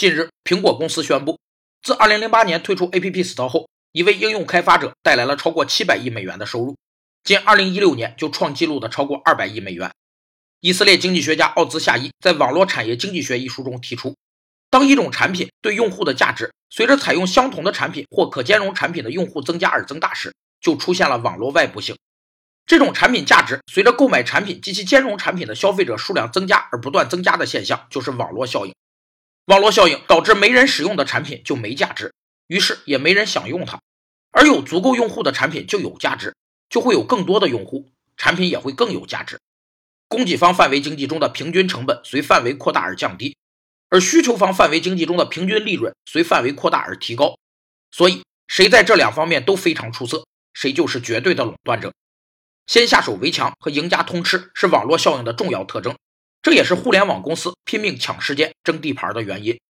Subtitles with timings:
[0.00, 1.38] 近日，苹果公司宣布，
[1.82, 6.74] 自2008年推出 App Store 后，已为应用开发者带来了超过700亿美元的收入，
[7.22, 9.90] 仅2016年就创纪录的超过200亿美元。
[10.60, 14.16] 以色列经济学家奥兹夏伊在《网络产业经济学》一书中提出，
[14.70, 20.32] 当一种产品对用户的价值随着采用相同的产品或可兼容产品的用户增加而增大时，
[20.62, 21.94] 就出现了网络外部性。
[22.64, 28.72] 这种产品价值随着购买产品及其兼容产品的消费者数量增加而不断增加的现象，就是网络效应。
[29.50, 32.14] 网络效应导致没人使用的产品就没价值，
[32.46, 33.80] 于是也没人想用它；
[34.30, 36.36] 而有足够用户的产品就有价值，
[36.68, 39.40] 就会有更多的用户，产品也会更有价值。
[40.06, 43.36] 供给方范围经济中的平均成本随范围扩大而降低，
[43.88, 47.36] 而需求方范围经济中的平均利润随范围扩大而提高。
[47.90, 51.92] 所以，谁在这两方面都非常出色，谁就是绝对的垄断者。
[52.68, 55.96] 先下手为强和赢家通吃是网络效应的重要特征。
[56.42, 59.60] 这也是互联网公司拼命抢时间、争地盘的原因。